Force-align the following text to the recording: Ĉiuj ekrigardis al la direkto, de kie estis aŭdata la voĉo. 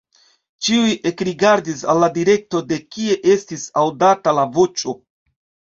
Ĉiuj 0.67 0.95
ekrigardis 1.09 1.83
al 1.93 2.01
la 2.05 2.09
direkto, 2.17 2.65
de 2.73 2.81
kie 2.97 3.21
estis 3.37 3.71
aŭdata 3.85 4.39
la 4.41 4.51
voĉo. 4.59 5.03